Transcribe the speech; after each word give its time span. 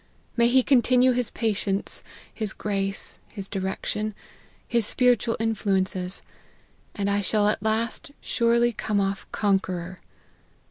May 0.35 0.47
he 0.47 0.63
continue 0.63 1.11
his 1.11 1.29
patience, 1.29 2.03
his 2.33 2.53
grace, 2.53 3.19
his 3.27 3.47
direction, 3.47 4.15
his 4.67 4.87
spiritual 4.87 5.37
influences, 5.39 6.23
and 6.95 7.07
I 7.07 7.21
shall 7.21 7.47
at 7.49 7.61
last 7.61 8.09
surely 8.25 8.73
come 8.73 8.99
off* 8.99 9.31
conqueror 9.31 9.99